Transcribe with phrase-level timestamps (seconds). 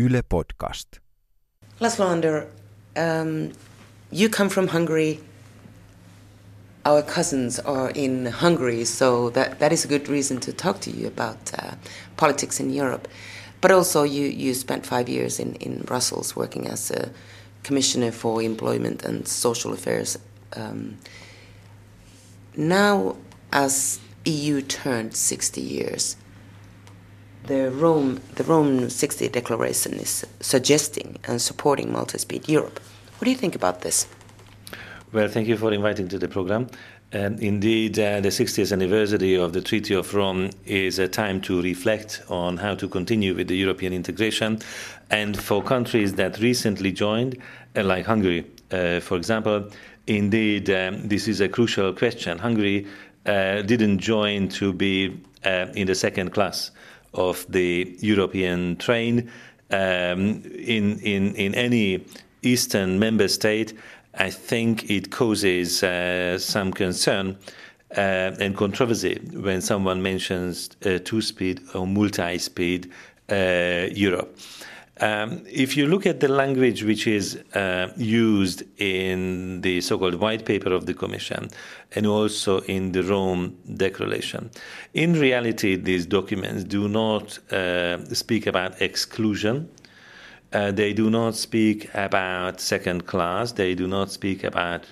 [0.00, 0.98] Yle Podcast.
[1.78, 2.46] Laszlo Andor,
[2.96, 3.52] um,
[4.10, 5.20] you come from Hungary.
[6.86, 10.90] Our cousins are in Hungary, so that, that is a good reason to talk to
[10.90, 11.74] you about uh,
[12.16, 13.08] politics in Europe.
[13.60, 17.10] But also, you, you spent five years in, in Brussels working as a
[17.62, 20.18] commissioner for employment and social affairs.
[20.54, 20.96] Um,
[22.56, 23.16] now,
[23.52, 26.16] as EU turned 60 years,
[27.46, 32.80] the Rome, the Rome 60 Declaration is suggesting and supporting multi-speed Europe.
[33.18, 34.06] What do you think about this?
[35.12, 36.68] Well, thank you for inviting to the program.
[37.12, 41.60] Um, indeed, uh, the 60th anniversary of the Treaty of Rome is a time to
[41.60, 44.60] reflect on how to continue with the European integration.
[45.10, 47.36] And for countries that recently joined,
[47.74, 49.68] uh, like Hungary, uh, for example,
[50.06, 52.38] indeed, um, this is a crucial question.
[52.38, 52.86] Hungary
[53.26, 56.70] uh, didn't join to be uh, in the second class
[57.14, 59.30] of the European train
[59.70, 62.04] um, in, in, in any
[62.42, 63.74] Eastern member state.
[64.14, 67.36] I think it causes uh, some concern
[67.96, 72.90] uh, and controversy when someone mentions uh, two speed or multi speed
[73.30, 74.36] uh, Europe.
[75.00, 80.16] Um, if you look at the language which is uh, used in the so called
[80.16, 81.48] white paper of the Commission
[81.94, 84.50] and also in the Rome Declaration,
[84.92, 89.70] in reality, these documents do not uh, speak about exclusion
[90.52, 93.52] uh, they do not speak about second class.
[93.52, 94.84] They do not speak about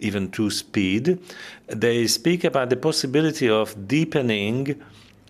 [0.00, 1.18] even true speed.
[1.66, 4.80] They speak about the possibility of deepening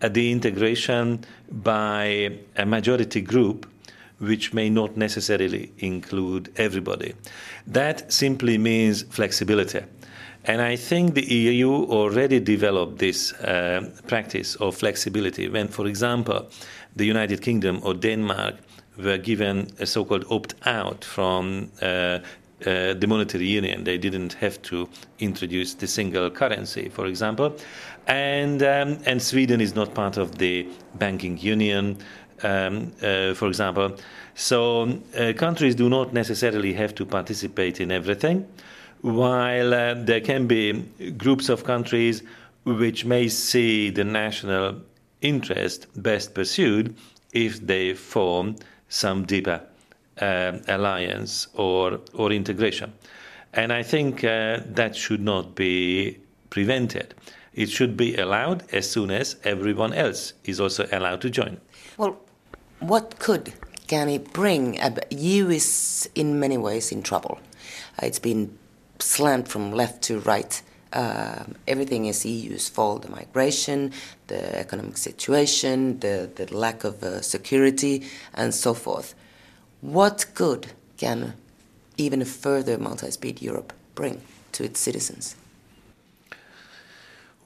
[0.00, 3.66] uh, the integration by a majority group,
[4.18, 7.14] which may not necessarily include everybody.
[7.66, 9.82] That simply means flexibility.
[10.44, 16.48] And I think the EU already developed this uh, practice of flexibility when, for example,
[16.96, 18.56] the United Kingdom or Denmark
[18.96, 21.84] were given a so-called opt-out from uh,
[22.66, 23.84] uh, the monetary union.
[23.84, 24.88] They didn't have to
[25.20, 27.56] introduce the single currency, for example,
[28.08, 31.98] and um, and Sweden is not part of the banking union,
[32.42, 33.96] um, uh, for example.
[34.34, 38.46] So uh, countries do not necessarily have to participate in everything,
[39.00, 40.84] while uh, there can be
[41.16, 42.22] groups of countries
[42.64, 44.80] which may see the national
[45.20, 46.94] interest best pursued
[47.32, 48.56] if they form
[48.88, 49.60] some deeper
[50.20, 52.92] uh, alliance or, or integration.
[53.52, 56.18] And I think uh, that should not be
[56.50, 57.14] prevented.
[57.54, 61.60] It should be allowed as soon as everyone else is also allowed to join.
[61.96, 62.20] Well,
[62.80, 63.52] what could
[63.88, 64.78] Ghani bring?
[65.10, 67.38] EU is in many ways in trouble.
[68.00, 68.56] Uh, it's been
[68.98, 70.62] slammed from left to right.
[70.92, 73.92] Uh, everything is EU's fault the migration,
[74.28, 79.14] the economic situation, the, the lack of uh, security, and so forth.
[79.80, 81.34] What good can
[81.96, 84.22] even a further multi speed Europe bring
[84.52, 85.36] to its citizens?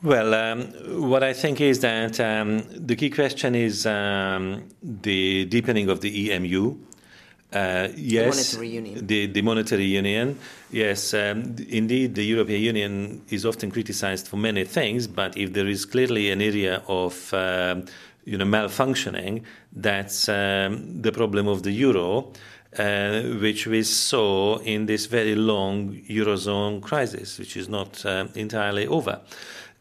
[0.02, 0.62] Well, um,
[1.10, 6.32] what I think is that um, the key question is um, the deepening of the
[6.32, 6.76] EMU
[7.52, 9.06] uh, yes, the monetary union.
[9.06, 10.38] The, the monetary union.
[10.70, 15.66] Yes, um, indeed, the European Union is often criticized for many things, but if there
[15.66, 17.84] is clearly an area of um,
[18.24, 19.42] you know malfunctioning,
[19.72, 22.32] that's um, the problem of the euro.
[22.78, 28.86] Uh, which we saw in this very long eurozone crisis, which is not uh, entirely
[28.86, 29.20] over.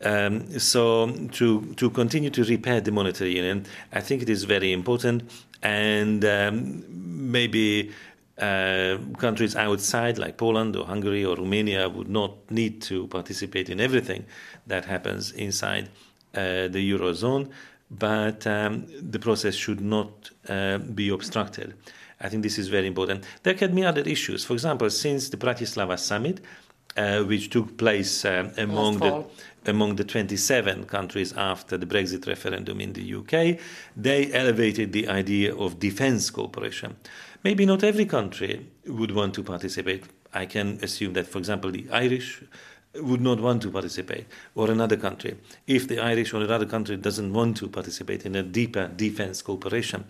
[0.03, 4.72] Um, so to to continue to repair the monetary union, I think it is very
[4.72, 5.29] important,
[5.62, 6.84] and um,
[7.31, 7.91] maybe.
[8.38, 13.79] Uh, countries outside, like Poland or Hungary or Romania, would not need to participate in
[13.79, 14.25] everything
[14.66, 15.90] that happens inside
[16.34, 17.50] uh, the eurozone,
[17.91, 21.75] but um, the process should not uh, be obstructed.
[22.22, 23.25] I think this is very important.
[23.44, 24.45] There can be other issues.
[24.45, 26.40] For example, since the Bratislava summit,
[26.97, 29.25] uh, which took place uh, among the
[29.66, 33.59] among the 27 countries after the Brexit referendum in the UK,
[33.95, 36.95] they elevated the idea of defense cooperation.
[37.43, 40.05] Maybe not every country would want to participate.
[40.34, 42.43] I can assume that, for example, the Irish
[42.96, 44.25] would not want to participate,
[44.55, 45.37] or another country.
[45.66, 50.05] If the Irish or another country doesn't want to participate in a deeper defense cooperation,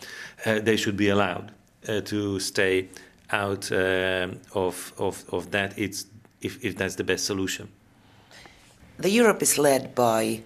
[0.46, 1.52] uh, they should be allowed
[1.88, 2.90] uh, to stay
[3.30, 5.78] out uh, of, of, of that.
[5.78, 6.06] It's
[6.42, 7.70] if, if that's the best solution.
[9.02, 10.42] The Europe is led by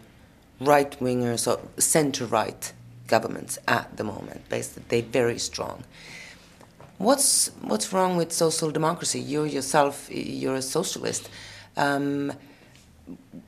[0.60, 2.74] right wingers or center right
[3.08, 4.48] governments at the moment.
[4.50, 5.84] Basically, they're very strong.
[6.98, 9.20] What's what's wrong with social democracy?
[9.20, 11.30] You yourself, you're a socialist.
[11.76, 12.32] Um,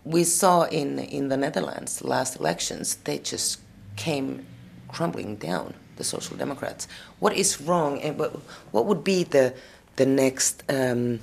[0.03, 3.59] we saw in in the Netherlands last elections, they just
[3.95, 4.45] came
[4.89, 5.73] crumbling down.
[5.97, 6.87] the Social Democrats.
[7.19, 8.31] What is wrong, and what,
[8.71, 9.53] what would be the
[9.97, 11.19] the next um,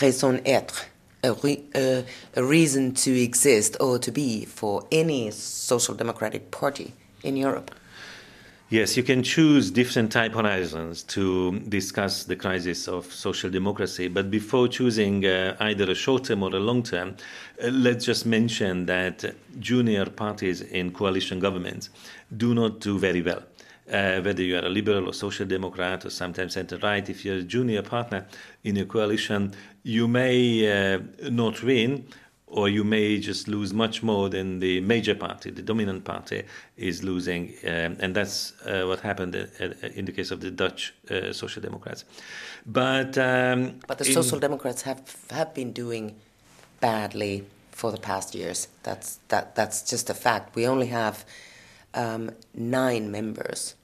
[0.00, 0.86] raison d'être,
[1.22, 7.36] a, re, a reason to exist or to be for any Social Democratic Party in
[7.36, 7.74] Europe?
[8.70, 14.06] Yes, you can choose different type horizons to discuss the crisis of social democracy.
[14.06, 17.16] But before choosing uh, either a short term or a long term,
[17.60, 21.90] uh, let's just mention that junior parties in coalition governments
[22.36, 23.42] do not do very well.
[23.90, 27.38] Uh, whether you are a liberal or social democrat or sometimes center right, if you're
[27.38, 28.24] a junior partner
[28.62, 32.04] in a coalition, you may uh, not win
[32.50, 36.42] or you may just lose much more than the major party, the dominant party,
[36.76, 37.54] is losing.
[37.64, 42.04] Um, and that's uh, what happened in the case of the Dutch uh, Social Democrats.
[42.66, 45.00] But, um, but the Social Democrats have,
[45.30, 46.16] have been doing
[46.80, 48.66] badly for the past years.
[48.82, 50.56] That's, that, that's just a fact.
[50.56, 51.24] We only have
[51.94, 53.74] um, nine members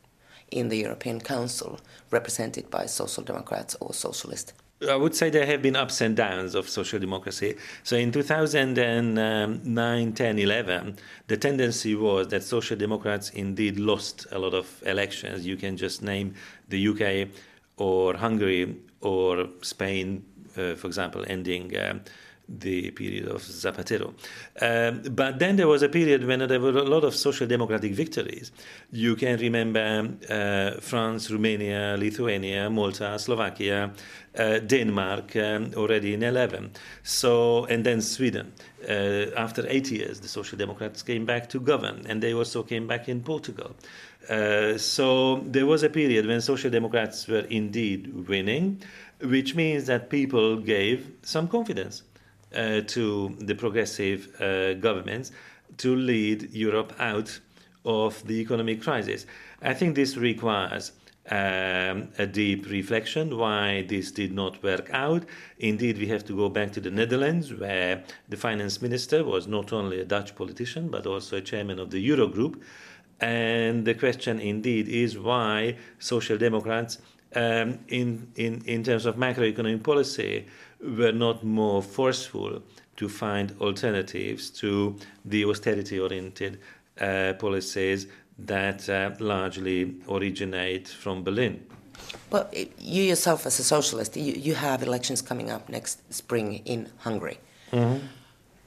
[0.50, 1.80] in the European Council
[2.10, 4.52] represented by Social Democrats or Socialists.
[4.86, 7.56] I would say there have been ups and downs of social democracy.
[7.82, 10.98] So in 2009, 10, 11,
[11.28, 15.46] the tendency was that social democrats indeed lost a lot of elections.
[15.46, 16.34] You can just name
[16.68, 17.28] the UK
[17.78, 20.26] or Hungary or Spain,
[20.58, 21.74] uh, for example, ending.
[21.74, 22.00] Uh,
[22.48, 24.14] the period of Zapatero.
[24.60, 27.92] Um, but then there was a period when there were a lot of social democratic
[27.92, 28.52] victories.
[28.92, 33.92] You can remember uh, France, Romania, Lithuania, Malta, Slovakia,
[34.38, 36.70] uh, Denmark um, already in 11.
[37.02, 38.52] So, and then Sweden.
[38.88, 42.86] Uh, after eight years, the Social Democrats came back to govern, and they also came
[42.86, 43.74] back in Portugal.
[44.28, 48.80] Uh, so there was a period when Social Democrats were indeed winning,
[49.20, 52.02] which means that people gave some confidence
[52.54, 55.32] uh, to the progressive uh, governments
[55.78, 57.38] to lead Europe out
[57.84, 59.26] of the economic crisis.
[59.62, 60.92] I think this requires
[61.30, 65.24] um, a deep reflection why this did not work out.
[65.58, 69.72] Indeed, we have to go back to the Netherlands, where the finance minister was not
[69.72, 72.60] only a Dutch politician but also a chairman of the Eurogroup.
[73.20, 76.98] And the question indeed is why social democrats,
[77.34, 80.46] um, in, in, in terms of macroeconomic policy,
[80.80, 82.62] were not more forceful
[82.96, 86.58] to find alternatives to the austerity oriented
[87.00, 88.06] uh, policies
[88.38, 91.64] that uh, largely originate from Berlin.
[92.30, 96.90] But you yourself, as a socialist, you, you have elections coming up next spring in
[96.98, 97.38] Hungary.
[97.72, 98.06] Mm-hmm.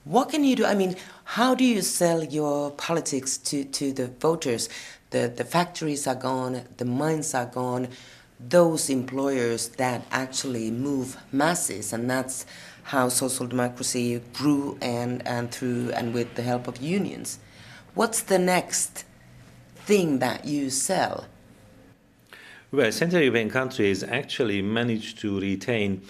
[0.06, 0.66] What can you do?
[0.66, 4.70] I mean, how do you sell your politics to, to the voters?
[5.12, 7.90] The, the factories are gone, the mines are gone,
[8.40, 12.46] those employers that actually move masses, and that's
[12.84, 17.40] how social democracy grew and, and through and with the help of unions.
[17.94, 19.04] What's the next
[19.76, 21.26] thing that you sell?
[22.72, 26.02] Well, Central European countries actually managed to retain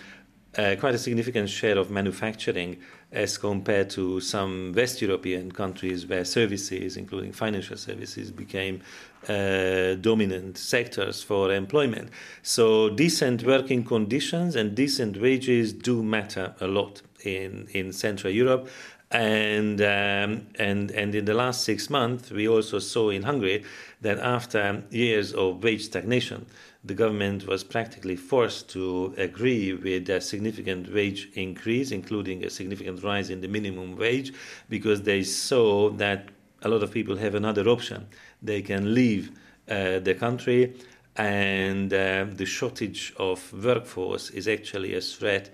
[0.57, 2.77] uh, quite a significant share of manufacturing
[3.11, 8.81] as compared to some West European countries where services, including financial services, became
[9.27, 12.09] uh, dominant sectors for employment.
[12.43, 18.69] So, decent working conditions and decent wages do matter a lot in, in Central Europe.
[19.11, 23.63] And, um, and, and in the last six months, we also saw in Hungary
[24.01, 26.45] that after years of wage stagnation,
[26.89, 33.03] the government was practically forced to agree with a significant wage increase, including a significant
[33.03, 34.33] rise in the minimum wage,
[34.69, 36.29] because they saw that
[36.63, 38.07] a lot of people have another option.
[38.41, 39.31] They can leave
[39.69, 40.73] uh, the country,
[41.15, 45.45] and uh, the shortage of workforce is actually a threat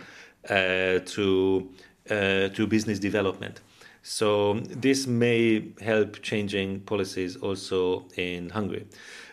[0.49, 1.69] uh, to
[2.09, 3.59] uh, to business development.
[4.07, 8.85] So this may help changing policies also in Hungary.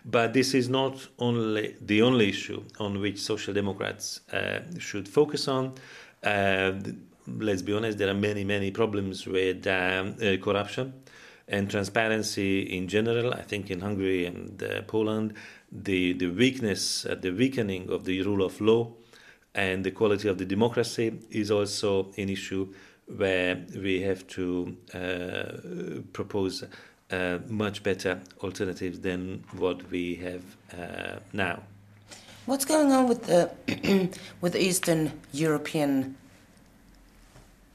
[0.02, 5.46] But this is not only the only issue on which social democrats uh, should focus
[5.46, 5.74] on.
[6.24, 6.72] Uh,
[7.26, 10.94] let's be honest, there are many, many problems with um, uh, corruption
[11.48, 13.34] and transparency in general.
[13.34, 15.34] I think in Hungary and uh, Poland,
[15.70, 18.94] the, the weakness, uh, the weakening of the rule of law
[19.54, 22.72] and the quality of the democracy is also an issue
[23.16, 26.64] where we have to uh, propose
[27.10, 30.42] uh, much better alternatives than what we have
[30.72, 31.62] uh, now.
[32.46, 33.50] What's going on with the
[34.40, 36.16] with Eastern European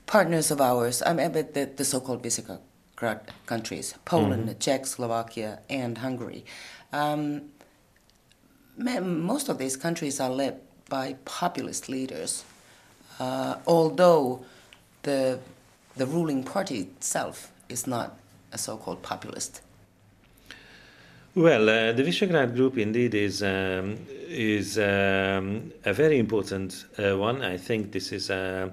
[0.05, 1.01] partners of ours?
[1.05, 4.59] I mean, the, the so-called Visegrad countries: Poland, mm -hmm.
[4.59, 6.43] Czech, Slovakia, and Hungary.
[6.91, 7.41] Um,
[8.77, 10.53] most of these countries are led
[10.89, 12.43] by populist leaders,
[13.19, 14.45] uh, although
[15.07, 15.39] the,
[15.95, 18.17] the ruling party itself is not
[18.51, 19.61] a so called populist.
[21.33, 23.97] Well, uh, the Visegrad Group indeed is um,
[24.27, 27.43] is um, a very important uh, one.
[27.43, 28.69] I think this is uh,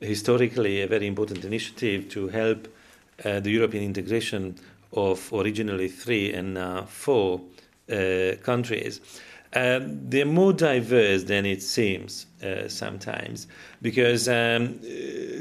[0.00, 2.66] historically a very important initiative to help
[3.24, 4.56] uh, the European integration
[4.92, 7.40] of originally three and now four
[7.90, 9.00] uh, countries.
[9.52, 13.48] Um, they're more diverse than it seems uh, sometimes
[13.82, 14.78] because um,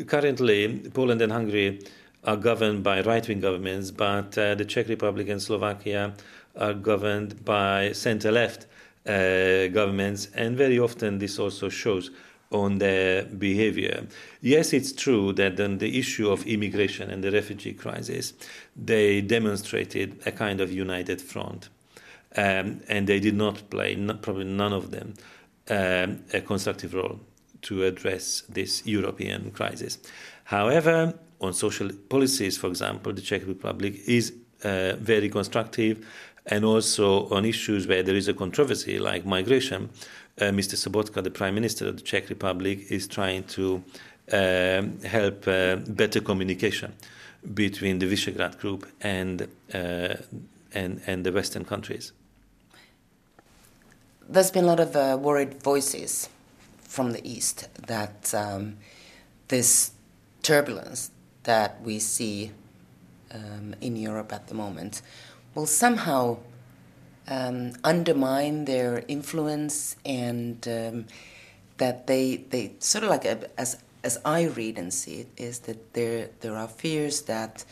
[0.08, 1.86] currently Poland and Hungary
[2.24, 6.14] are governed by right wing governments, but the Czech Republic and Slovakia
[6.56, 8.66] are governed by center left
[9.08, 12.12] uh, governments, and very often this also shows
[12.52, 14.08] on their behavior.
[14.42, 18.34] Yes, it's true that on the issue of immigration and the refugee crisis,
[18.76, 21.70] they demonstrated a kind of united front.
[22.36, 25.16] Um, and they did not play, not, probably none of them,
[25.70, 27.20] um, a constructive role
[27.64, 29.98] to address this European crisis.
[30.46, 34.34] However, on social policies, for example, the Czech Republic is
[34.64, 36.06] uh, very constructive
[36.46, 39.90] and also on issues where there is a controversy like migration.
[40.40, 40.76] Uh, Mr.
[40.76, 43.84] Sobotka, the Prime Minister of the Czech Republic, is trying to
[44.32, 46.94] uh, help uh, better communication
[47.54, 50.16] between the Visegrad Group and, uh,
[50.74, 52.12] and, and the Western countries.
[54.32, 56.30] There's been a lot of uh, worried voices
[56.78, 58.78] from the East that um,
[59.48, 59.94] this
[60.44, 61.10] turbulence
[61.46, 62.52] that we see
[63.34, 65.02] um, in Europe at the moment
[65.56, 66.38] will somehow
[67.28, 71.06] um, undermine their influence and um,
[71.78, 75.58] that they they sort of like a, as as I read and see it is
[75.62, 77.66] that there there are fears that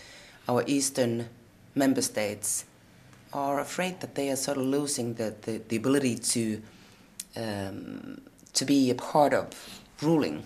[0.49, 1.29] our eastern
[1.75, 2.65] member states
[3.33, 6.61] are afraid that they are sort of losing the, the, the ability to
[7.35, 8.21] um,
[8.53, 9.47] to be a part of
[10.01, 10.43] ruling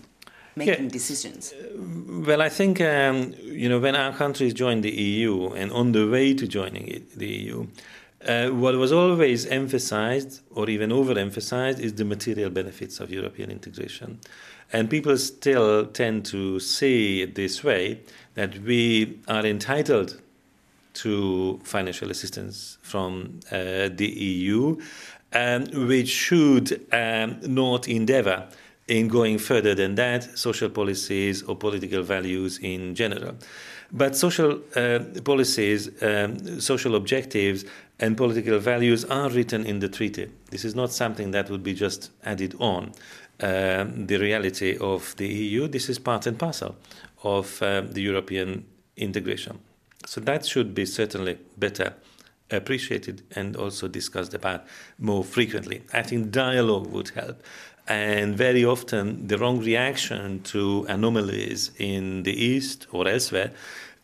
[0.55, 0.89] making yeah.
[0.89, 1.53] decisions?
[1.77, 6.07] Well, I think um, you know when our countries joined the EU and on the
[6.07, 7.67] way to joining it, the EU,
[8.27, 14.19] uh, what was always emphasized or even overemphasized is the material benefits of European integration,
[14.73, 18.01] and people still tend to see it this way
[18.35, 20.21] that we are entitled
[20.93, 24.77] to financial assistance from uh, the EU,
[25.33, 28.47] um, which should um, not endeavor
[28.87, 33.35] in going further than that, social policies or political values in general.
[33.93, 37.65] But social uh, policies, um, social objectives,
[37.99, 40.29] and political values are written in the treaty.
[40.49, 42.93] This is not something that would be just added on.
[43.39, 46.75] Uh, the reality of the EU, this is part and parcel
[47.23, 48.65] of uh, the European
[48.97, 49.59] integration.
[50.05, 51.93] So that should be certainly better
[52.49, 54.65] appreciated and also discussed about
[54.99, 55.83] more frequently.
[55.93, 57.41] I think dialogue would help.
[57.87, 63.51] And very often, the wrong reaction to anomalies in the East or elsewhere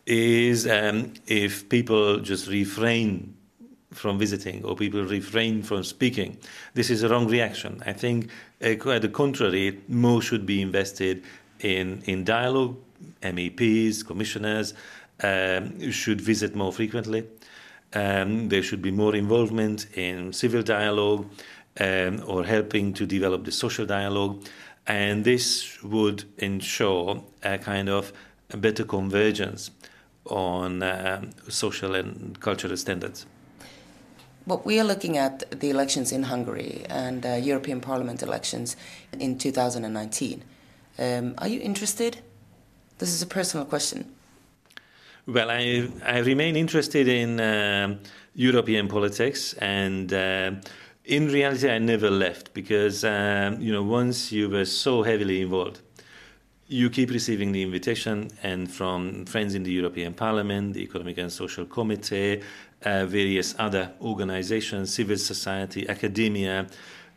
[0.06, 3.34] is um, if people just refrain
[3.92, 6.36] from visiting or people refrain from speaking.
[6.74, 7.82] This is a wrong reaction.
[7.86, 8.28] I think,
[8.62, 11.22] uh, quite the contrary, more should be invested
[11.60, 12.76] in, in dialogue.
[13.22, 14.74] MEPs, commissioners
[15.22, 17.26] um, should visit more frequently.
[17.94, 21.26] Um, there should be more involvement in civil dialogue
[21.80, 24.44] um, or helping to develop the social dialogue.
[24.86, 28.12] And this would ensure a kind of
[28.50, 29.70] a better convergence
[30.24, 33.26] on um, social and cultural standards.
[34.46, 38.76] Well, we are looking at the elections in Hungary and uh, European Parliament elections
[39.18, 40.42] in 2019.
[40.98, 42.22] Um, are you interested?
[42.98, 44.10] This is a personal question.
[45.28, 47.98] Well, I, I remain interested in uh,
[48.34, 50.52] European politics and uh,
[51.04, 55.82] in reality, I never left because um, you know once you were so heavily involved,
[56.66, 61.30] you keep receiving the invitation and from friends in the European Parliament, the Economic and
[61.30, 62.42] Social Committee,
[62.86, 66.66] uh, various other organizations, civil society, academia.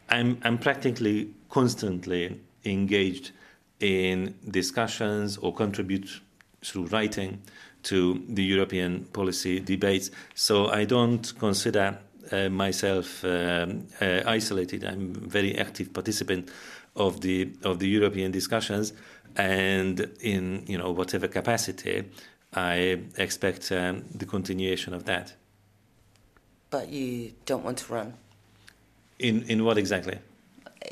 [0.10, 3.32] I'm, I'm practically constantly engaged
[3.80, 6.20] in discussions or contribute
[6.62, 7.41] through writing
[7.84, 10.12] to the European policy debates.
[10.36, 11.98] So I don't consider
[12.32, 14.84] uh, myself um, uh, isolated.
[14.84, 16.50] I'm a very active participant
[16.96, 18.94] of the of the European discussions,
[19.36, 22.04] and in you know whatever capacity,
[22.54, 25.34] I expect um, the continuation of that.
[26.70, 28.14] But you don't want to run.
[29.20, 30.20] In in what exactly?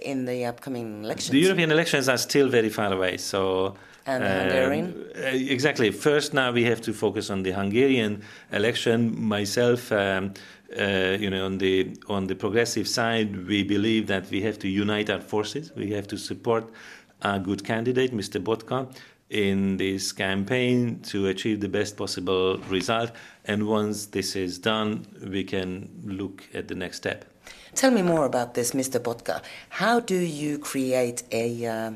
[0.02, 1.32] In the upcoming elections.
[1.32, 3.76] The European elections are still very far away, so.
[4.10, 4.88] And the Hungarian?
[5.16, 5.92] Uh, exactly.
[5.92, 8.98] First, now we have to focus on the Hungarian election.
[9.22, 10.34] Myself, um,
[10.80, 14.68] uh, you know, on the on the progressive side, we believe that we have to
[14.68, 15.72] unite our forces.
[15.76, 16.64] We have to support
[17.22, 18.42] a good candidate, Mr.
[18.42, 18.88] Botka,
[19.30, 23.12] in this campaign to achieve the best possible result.
[23.46, 27.26] And once this is done, we can look at the next step.
[27.76, 29.00] Tell me more about this, Mr.
[29.00, 29.42] Botka.
[29.70, 31.92] How do you create a, uh,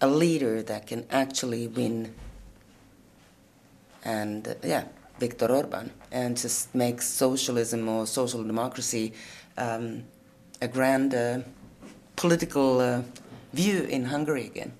[0.00, 2.14] a leader that can actually win
[4.04, 4.84] and, uh, yeah,
[5.18, 9.12] Viktor Orban and just make socialism or social democracy
[9.58, 10.04] um,
[10.62, 11.40] a grand uh,
[12.16, 13.02] political uh,
[13.52, 14.72] view in Hungary again?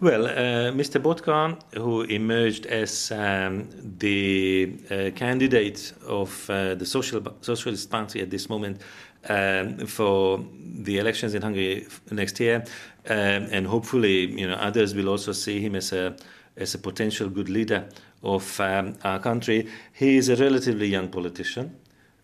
[0.00, 1.00] Well, uh, Mr.
[1.00, 3.68] Botka, who emerged as um,
[3.98, 8.82] the uh, candidate of uh, the Social Socialist Party at this moment
[9.28, 12.64] um, for the elections in Hungary next year,
[13.08, 16.16] um, and hopefully, you know, others will also see him as a
[16.56, 17.86] as a potential good leader
[18.22, 19.68] of um, our country.
[19.92, 21.76] He is a relatively young politician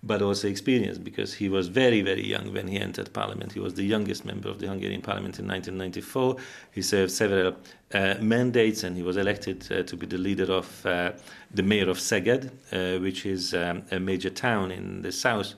[0.04, 3.52] but also experienced because he was very, very young when he entered parliament.
[3.52, 6.37] He was the youngest member of the Hungarian parliament in 1994.
[6.73, 7.54] He served several
[7.94, 11.12] uh, mandates and he was elected uh, to be the leader of uh,
[11.54, 15.54] the mayor of Szeged, uh, which is um, a major town in the south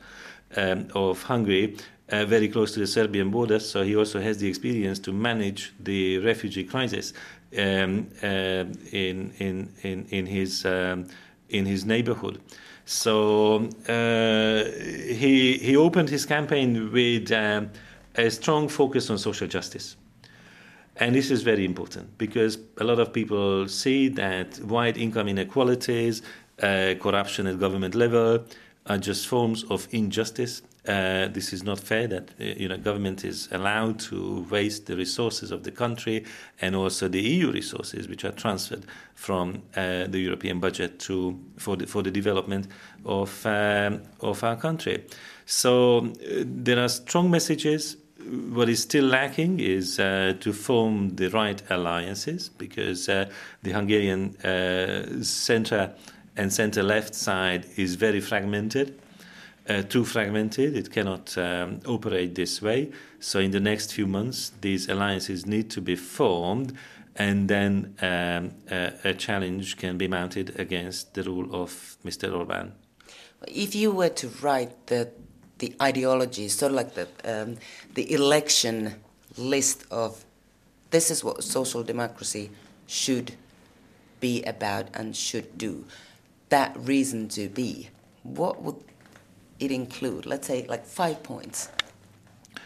[0.56, 1.76] um, of Hungary.
[2.10, 5.72] Uh, very close to the Serbian border, so he also has the experience to manage
[5.80, 7.14] the refugee crisis
[7.58, 8.26] um, uh,
[8.92, 11.06] in, in, in, in, his, um,
[11.48, 12.40] in his neighborhood.
[12.84, 14.64] So uh,
[15.14, 17.70] he, he opened his campaign with um,
[18.16, 19.96] a strong focus on social justice.
[20.96, 26.22] And this is very important because a lot of people see that wide income inequalities,
[26.62, 28.44] uh, corruption at government level
[28.86, 33.24] are just forms of injustice uh, this is not fair that uh, you know government
[33.24, 36.24] is allowed to waste the resources of the country
[36.60, 41.76] and also the EU resources which are transferred from uh, the European budget to for
[41.76, 42.68] the for the development
[43.06, 45.04] of um, of our country.
[45.46, 47.96] So uh, there are strong messages.
[48.52, 53.30] What is still lacking is uh, to form the right alliances because uh,
[53.62, 54.34] the Hungarian
[55.22, 55.94] centre
[56.36, 59.00] and centre left side is very fragmented
[59.68, 60.76] uh, too fragmented.
[60.76, 62.90] It cannot um, operate this way.
[63.20, 66.74] So, in the next few months, these alliances need to be formed,
[67.16, 72.36] and then um, a, a, challenge can be mounted against the rule of Mr.
[72.36, 72.72] Orban.
[73.46, 75.10] If you were to write the
[75.58, 77.56] the ideology, sort of like the um,
[77.94, 78.96] the election
[79.36, 80.24] list of
[80.90, 82.50] this is what social democracy
[82.86, 83.34] should
[84.20, 85.84] be about and should do,
[86.54, 87.88] that reason to be,
[88.22, 88.80] what would
[89.58, 90.24] it include?
[90.24, 91.68] Let's say like five points.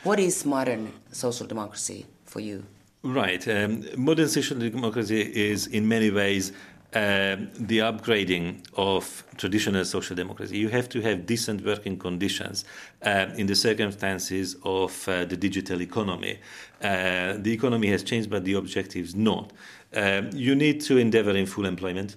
[0.03, 2.67] What is modern social democracy for you?
[3.03, 3.43] Right.
[3.49, 6.53] Um, modern social democracy is in many ways
[6.95, 7.37] uh,
[7.71, 10.59] the upgrading of traditional social democracy.
[10.59, 12.67] You have to have decent working conditions
[13.03, 16.35] uh, in the circumstances of uh, the digital economy.
[16.83, 19.53] Uh, the economy has changed, but the objectives not.
[19.95, 22.17] Um, you need to endeavor in full employment.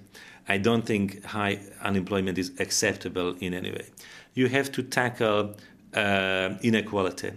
[0.54, 1.56] I don't think high
[1.90, 3.88] unemployment is acceptable in any way
[4.34, 5.56] you have to tackle
[5.94, 7.32] uh, inequality.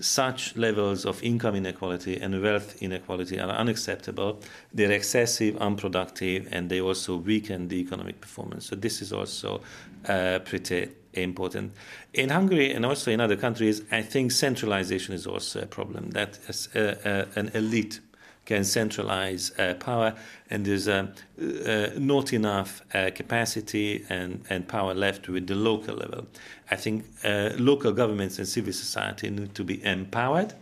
[0.00, 4.40] Such levels of income inequality and wealth inequality are unacceptable.
[4.72, 8.66] They're excessive, unproductive, and they also weaken the economic performance.
[8.66, 9.60] So, this is also
[10.06, 11.72] uh, pretty important.
[12.14, 16.10] In Hungary and also in other countries, I think centralization is also a problem.
[16.10, 17.98] That is, uh, uh an elite
[18.48, 20.14] can centralize uh, power,
[20.48, 21.06] and there's uh,
[21.38, 26.26] uh, not enough uh, capacity and, and power left with the local level.
[26.70, 30.54] I think uh, local governments and civil society need to be empowered,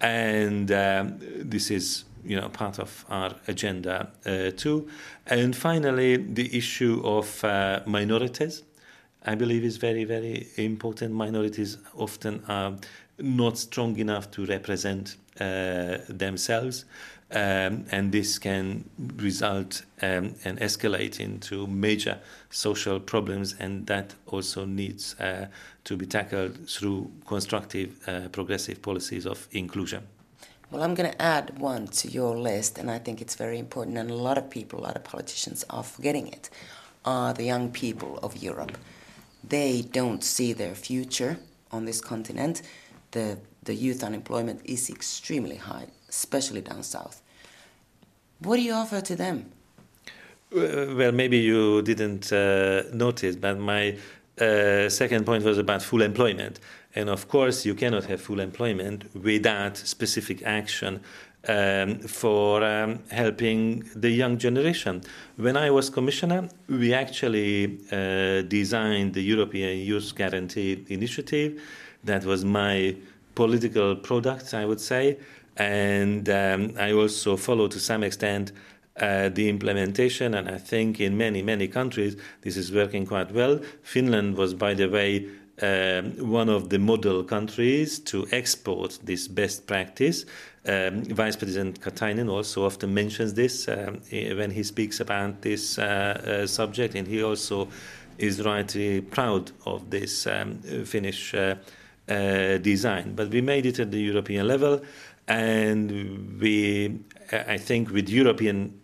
[0.00, 4.88] and um, this is you know part of our agenda uh, too.
[5.26, 7.42] And finally, the issue of
[7.86, 8.62] minorities.
[9.26, 11.12] I believe is very, very important.
[11.12, 12.72] Minorities often are
[13.18, 16.84] not strong enough to represent uh, themselves.
[17.32, 22.18] Um, and this can result um, and escalate into major
[22.50, 25.46] social problems, and that also needs uh,
[25.84, 30.02] to be tackled through constructive, uh, progressive policies of inclusion.
[30.72, 33.96] Well, I'm going to add one to your list, and I think it's very important,
[33.96, 36.50] and a lot of people, a lot of politicians are forgetting it,
[37.04, 38.76] are the young people of Europe.
[39.48, 41.38] They don't see their future
[41.70, 42.62] on this continent.
[43.10, 47.22] The the youth unemployment is extremely high, especially down south.
[48.40, 49.52] What do you offer to them?
[50.50, 53.96] Well, maybe you didn't uh, notice, but my
[54.40, 56.58] uh, second point was about full employment.
[56.94, 61.00] And of course, you cannot have full employment without specific action
[61.46, 65.02] um, for um, helping the young generation.
[65.36, 71.62] When I was commissioner, we actually uh, designed the European Youth Guarantee Initiative.
[72.04, 72.96] That was my
[73.34, 75.18] political product, I would say.
[75.56, 78.52] And um, I also follow to some extent
[79.00, 83.60] uh, the implementation, and I think in many, many countries this is working quite well.
[83.82, 85.28] Finland was, by the way,
[85.62, 90.24] um, one of the model countries to export this best practice.
[90.66, 96.42] Um, Vice President Katainen also often mentions this um, when he speaks about this uh,
[96.42, 97.68] uh, subject, and he also
[98.18, 101.34] is rightly proud of this um, Finnish
[102.08, 103.14] uh, uh, design.
[103.14, 104.80] But we made it at the European level,
[105.28, 107.00] and we,
[107.32, 108.80] I think, with European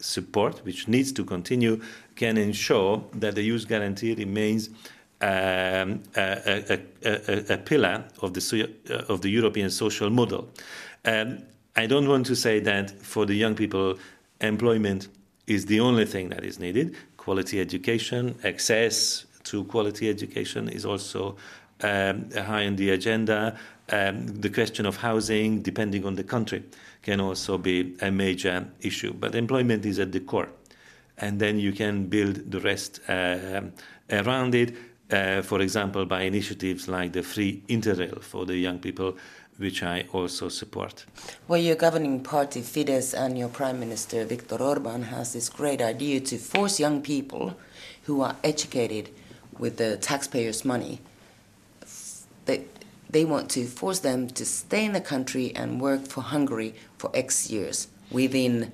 [0.00, 1.80] support, which needs to continue,
[2.16, 4.70] can ensure that the youth guarantee remains
[5.20, 8.70] um, a, a, a, a, pillar of the,
[9.08, 10.48] of the European social model.
[11.04, 11.38] Um,
[11.76, 13.98] I don't want to say that for the young people,
[14.40, 15.08] employment
[15.46, 16.96] is the only thing that is needed.
[17.16, 21.36] Quality education, access to quality education is also
[21.84, 23.56] um, high on the agenda.
[23.90, 26.62] Um, the question of housing, depending on the country,
[27.02, 29.12] can also be a major issue.
[29.12, 30.48] But employment is at the core.
[31.18, 33.60] And then you can build the rest uh,
[34.10, 34.74] around it,
[35.10, 39.16] uh, for example, by initiatives like the free Interrail for the young people,
[39.58, 41.04] which I also support.
[41.46, 46.20] Well, your governing party, Fidesz, and your Prime Minister, Viktor Orban, has this great idea
[46.20, 47.54] to force young people
[48.04, 49.10] who are educated
[49.58, 51.00] with the taxpayers' money
[52.46, 52.64] they,
[53.10, 57.10] they want to force them to stay in the country and work for Hungary for
[57.14, 58.72] X years within,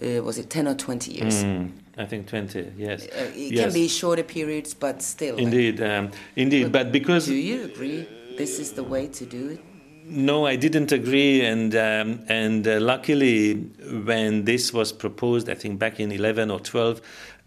[0.00, 1.44] uh, was it 10 or 20 years?
[1.44, 3.06] Mm, I think 20, yes.
[3.06, 3.64] Uh, it yes.
[3.64, 5.36] can be shorter periods, but still.
[5.36, 6.72] Indeed, like, um, indeed.
[6.72, 7.26] But, but, because.
[7.26, 9.60] Do you agree this is the way to do it?
[10.04, 15.78] No, I didn't agree, and um, and uh, luckily, when this was proposed, I think
[15.78, 17.00] back in 11 or 12,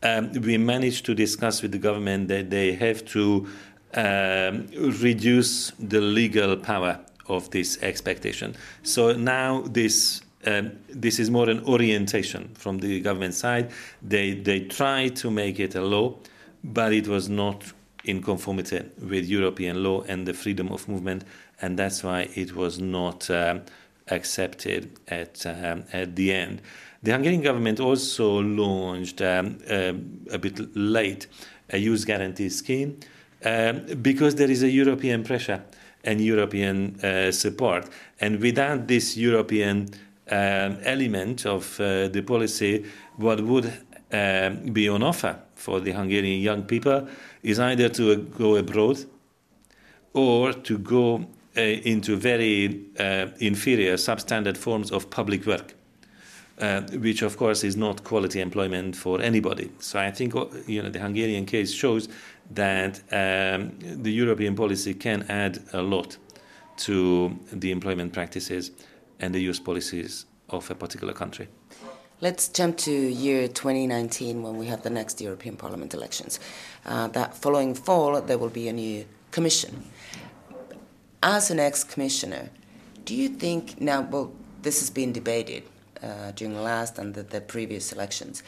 [0.03, 3.47] um, we managed to discuss with the government that they have to
[3.93, 4.67] um,
[5.01, 8.55] reduce the legal power of this expectation.
[8.83, 13.71] So now this um, this is more an orientation from the government side.
[14.01, 16.15] They they try to make it a law,
[16.63, 17.63] but it was not
[18.03, 21.23] in conformity with European law and the freedom of movement,
[21.61, 23.61] and that's why it was not um,
[24.09, 26.61] accepted at um, at the end.
[27.01, 29.93] The Hungarian government also launched um, uh,
[30.31, 31.27] a bit late
[31.69, 32.99] a youth guarantee scheme
[33.45, 35.63] um, because there is a European pressure
[36.03, 37.89] and European uh, support.
[38.19, 39.89] And without this European
[40.29, 42.85] um, element of uh, the policy,
[43.17, 43.71] what would
[44.11, 47.07] uh, be on offer for the Hungarian young people
[47.43, 49.05] is either to go abroad
[50.13, 51.25] or to go
[51.57, 55.73] uh, into very uh, inferior, substandard forms of public work.
[56.57, 59.69] Uh, which of course is not quality employment for anybody.
[59.79, 60.33] So I think
[60.67, 62.07] you know the Hungarian case shows
[62.51, 66.17] that um, the European policy can add a lot
[66.77, 68.71] to the employment practices
[69.19, 71.47] and the use policies of a particular country.
[72.21, 76.39] Let's jump to year 2019 when we have the next European Parliament elections.
[76.85, 79.85] Uh, that following fall, there will be a new commission.
[81.21, 82.49] As an ex commissioner,
[83.03, 84.31] do you think now, well,
[84.61, 85.63] this has been debated
[86.01, 88.43] uh, during the last and the, the previous elections,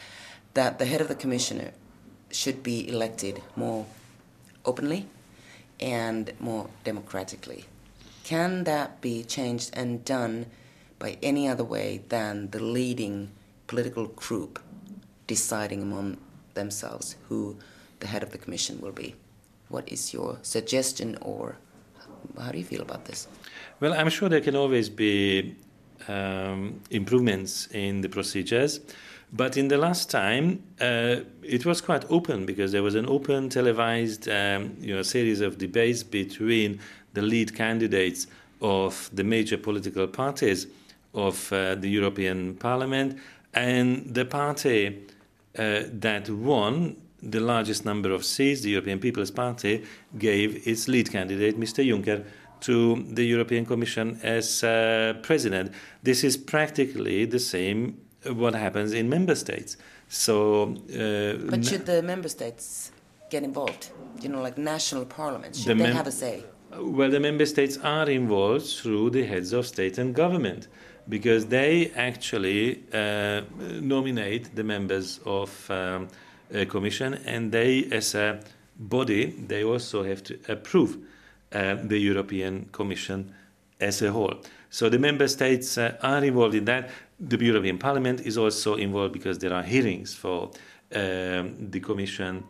[0.54, 1.72] that the head of the commissioner
[2.38, 3.84] should be elected more
[4.64, 5.06] openly
[5.80, 7.64] and more democratically.
[8.22, 10.46] Can that be changed and done
[11.00, 13.30] by any other way than the leading
[13.66, 14.60] political group
[15.26, 16.16] deciding among
[16.54, 17.56] themselves who
[17.98, 19.16] the head of the commission will be?
[19.68, 21.56] What is your suggestion, or
[22.38, 23.26] how do you feel about this?
[23.80, 25.56] Well, I'm sure there can always be
[26.06, 28.80] um, improvements in the procedures.
[29.32, 33.50] But in the last time, uh, it was quite open because there was an open,
[33.50, 36.80] televised, um, you know, series of debates between
[37.12, 38.26] the lead candidates
[38.62, 40.66] of the major political parties
[41.14, 43.18] of uh, the European Parliament
[43.54, 45.06] and the party
[45.58, 49.84] uh, that won the largest number of seats, the European People's Party,
[50.18, 51.84] gave its lead candidate, Mr.
[51.84, 52.24] Juncker,
[52.60, 55.72] to the European Commission as uh, president.
[56.02, 59.76] This is practically the same what happens in member states.
[60.08, 62.92] So, uh, but should the member states
[63.30, 63.90] get involved?
[64.20, 66.44] You know, like national parliaments, should the they have a say?
[66.76, 70.68] Well, the member states are involved through the heads of state and government
[71.08, 73.42] because they actually uh,
[73.80, 76.08] nominate the members of um,
[76.52, 78.40] a commission and they, as a
[78.78, 80.98] body, they also have to approve
[81.52, 83.32] uh, the European Commission
[83.80, 84.34] as a whole.
[84.70, 86.90] So the member states uh, are involved in that.
[87.20, 90.50] The European Parliament is also involved because there are hearings for
[90.94, 92.44] um, the Commission,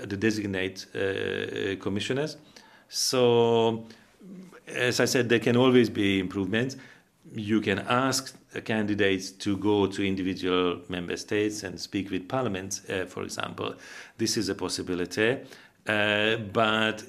[0.00, 2.36] uh, the designate uh, commissioners.
[2.88, 3.86] So,
[4.68, 6.76] as I said, there can always be improvements.
[7.34, 13.06] you can ask candidates to go to individual member states and speak with parliaments, uh,
[13.06, 13.74] for example.
[14.18, 15.38] This is a possibility,
[15.86, 17.02] uh, but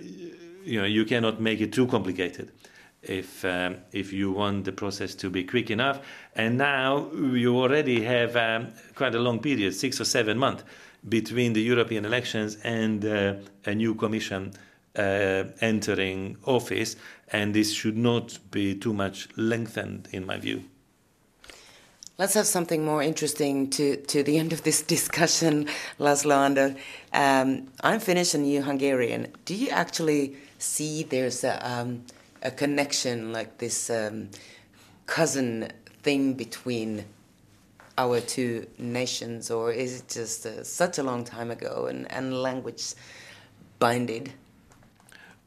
[0.63, 2.51] you know you cannot make it too complicated
[3.07, 5.99] if um, if you want the process to be quick enough.
[6.35, 10.63] And now you already have um, quite a long period, six or seven months,
[11.07, 14.53] between the European elections and uh, a new commission
[14.97, 16.95] uh, entering office,
[17.31, 20.63] and this should not be too much lengthened, in my view.
[22.17, 25.67] Let's have something more interesting to, to the end of this discussion,
[25.99, 26.75] Laszlo Andor.
[27.11, 29.27] Um, I'm Finnish and you Hungarian.
[29.43, 32.05] Do you actually see there's a, um,
[32.45, 34.29] a connection, like this um,
[35.07, 35.67] cousin
[36.03, 37.03] thing between
[37.97, 42.41] our two nations, or is it just uh, such a long time ago and, and
[42.41, 42.93] language
[43.79, 44.31] binded?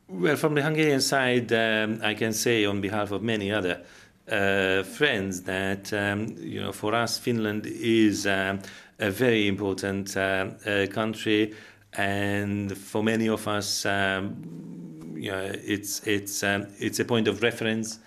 [0.09, 3.83] Well, from the Hungarian side, um, I can say on behalf of many other
[4.31, 8.61] uh, friends that um, you know for us Finland is um,
[8.99, 11.55] a very important uh, uh, country,
[11.93, 14.88] and for many of us, um,
[15.31, 17.99] know, it's it's um, it's a point of reference.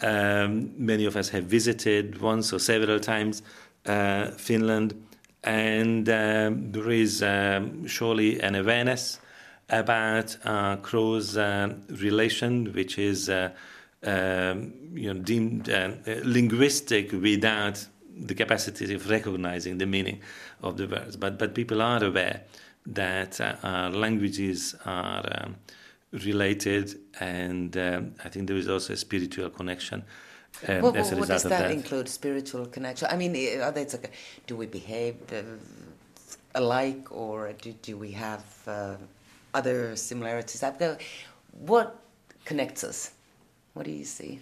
[0.00, 3.42] Um, many of us have visited once or several times
[3.86, 4.94] uh, Finland,
[5.44, 7.18] and there is
[7.86, 9.20] surely an awareness
[9.72, 13.50] about uh, close uh, relation, which is uh,
[14.04, 15.92] um, you know, deemed uh,
[16.24, 20.20] linguistic without the capacity of recognizing the meaning
[20.62, 21.16] of the words.
[21.16, 22.42] But, but people are aware
[22.86, 25.56] that uh, languages are um,
[26.12, 30.04] related, and um, I think there is also a spiritual connection.
[30.68, 32.08] Um, well, what does that, that, include?
[32.08, 33.08] Spiritual connection?
[33.10, 34.12] I mean, are they, like,
[34.46, 35.42] do we behave uh,
[36.54, 38.96] alike, or do, do we have uh,
[39.54, 40.64] other similarities.
[41.52, 41.98] What
[42.44, 43.12] connects us?
[43.74, 44.40] What do you see?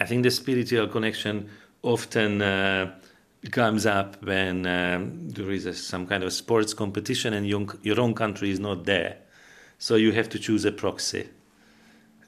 [0.00, 1.48] I think the spiritual connection
[1.82, 2.94] often uh,
[3.50, 8.00] comes up when um, there is a, some kind of sports competition and your, your
[8.00, 9.18] own country is not there.
[9.78, 11.28] So you have to choose a proxy.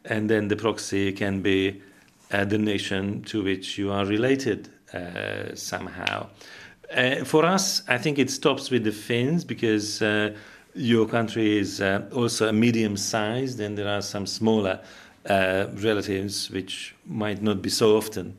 [0.05, 1.83] And then the proxy can be
[2.33, 6.29] uh, the nation to which you are related uh, somehow.
[6.95, 10.35] Uh, for us, I think it stops with the Finns because uh,
[10.75, 14.81] your country is uh, also a medium sized, and there are some smaller
[15.29, 18.37] uh, relatives which might not be so often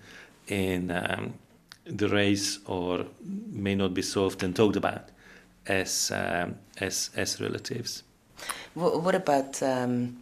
[0.47, 1.34] in um,
[1.86, 3.06] the race or
[3.52, 5.10] may not be so often talked about
[5.67, 8.04] as um, as as relatives.
[8.73, 10.17] What about um,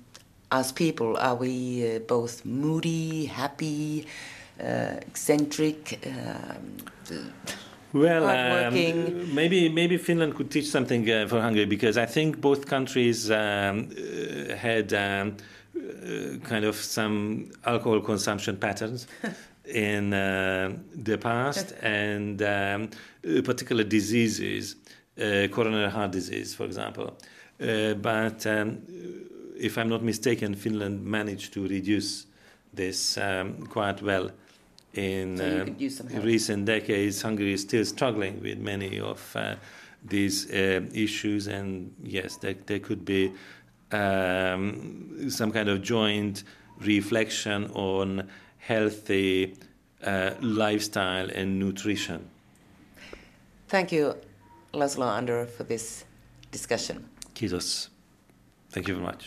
[0.49, 1.17] us people?
[1.17, 4.07] Are we uh, both moody, happy,
[4.59, 5.99] uh, eccentric?
[6.07, 6.77] Um,
[7.93, 12.65] well, um, maybe maybe Finland could teach something uh, for Hungary because I think both
[12.65, 15.37] countries um, uh, had um,
[15.75, 19.05] uh, kind of some alcohol consumption patterns
[19.65, 22.89] in uh, the past and um,
[23.27, 24.75] uh, particular diseases,
[25.21, 27.15] uh, coronary heart disease, for example.
[27.59, 28.81] But um,
[29.57, 32.25] if I'm not mistaken, Finland managed to reduce
[32.73, 34.31] this um, quite well
[34.93, 35.37] in
[35.89, 39.55] so uh, recent decades, Hungary is still struggling with many of uh,
[40.03, 43.31] these uh, issues, and yes, there, there could be
[43.91, 46.43] um, some kind of joint
[46.79, 49.55] reflection on healthy
[50.03, 52.27] uh, lifestyle and nutrition.
[53.67, 54.15] Thank you,
[54.73, 56.05] Laszlo Andor, for this
[56.51, 57.07] discussion.
[57.39, 57.89] Kiitos.
[58.69, 59.23] Thank you very much.